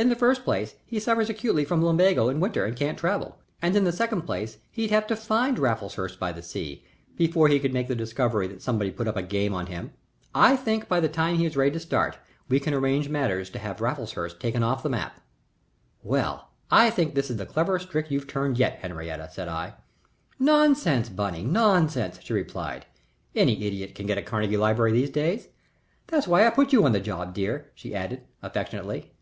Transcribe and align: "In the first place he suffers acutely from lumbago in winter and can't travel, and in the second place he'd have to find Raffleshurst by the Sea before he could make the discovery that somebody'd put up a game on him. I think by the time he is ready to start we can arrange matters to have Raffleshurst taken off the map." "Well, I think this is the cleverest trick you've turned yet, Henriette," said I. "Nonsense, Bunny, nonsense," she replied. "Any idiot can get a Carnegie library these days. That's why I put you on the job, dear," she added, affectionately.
"In 0.00 0.08
the 0.08 0.16
first 0.16 0.44
place 0.44 0.76
he 0.86 0.98
suffers 0.98 1.28
acutely 1.28 1.62
from 1.66 1.82
lumbago 1.84 2.30
in 2.30 2.40
winter 2.40 2.64
and 2.64 2.74
can't 2.74 2.98
travel, 2.98 3.38
and 3.60 3.76
in 3.76 3.84
the 3.84 3.92
second 3.92 4.22
place 4.22 4.56
he'd 4.70 4.88
have 4.88 5.06
to 5.08 5.14
find 5.14 5.58
Raffleshurst 5.58 6.18
by 6.18 6.32
the 6.32 6.40
Sea 6.40 6.82
before 7.18 7.48
he 7.48 7.60
could 7.60 7.74
make 7.74 7.86
the 7.86 7.94
discovery 7.94 8.46
that 8.46 8.62
somebody'd 8.62 8.96
put 8.96 9.06
up 9.08 9.18
a 9.18 9.22
game 9.22 9.52
on 9.52 9.66
him. 9.66 9.92
I 10.34 10.56
think 10.56 10.88
by 10.88 11.00
the 11.00 11.08
time 11.10 11.36
he 11.36 11.44
is 11.44 11.54
ready 11.54 11.70
to 11.72 11.78
start 11.78 12.16
we 12.48 12.58
can 12.58 12.72
arrange 12.72 13.10
matters 13.10 13.50
to 13.50 13.58
have 13.58 13.82
Raffleshurst 13.82 14.40
taken 14.40 14.62
off 14.62 14.82
the 14.82 14.88
map." 14.88 15.20
"Well, 16.02 16.48
I 16.70 16.88
think 16.88 17.14
this 17.14 17.28
is 17.28 17.36
the 17.36 17.44
cleverest 17.44 17.90
trick 17.90 18.10
you've 18.10 18.26
turned 18.26 18.58
yet, 18.58 18.78
Henriette," 18.78 19.30
said 19.34 19.48
I. 19.48 19.74
"Nonsense, 20.38 21.10
Bunny, 21.10 21.44
nonsense," 21.44 22.18
she 22.22 22.32
replied. 22.32 22.86
"Any 23.34 23.66
idiot 23.66 23.94
can 23.94 24.06
get 24.06 24.16
a 24.16 24.22
Carnegie 24.22 24.56
library 24.56 24.92
these 24.92 25.10
days. 25.10 25.48
That's 26.06 26.26
why 26.26 26.46
I 26.46 26.48
put 26.50 26.72
you 26.72 26.86
on 26.86 26.92
the 26.92 27.00
job, 27.00 27.34
dear," 27.34 27.70
she 27.74 27.94
added, 27.94 28.22
affectionately. 28.42 29.12